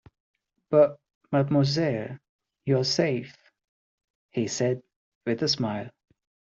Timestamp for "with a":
5.27-5.47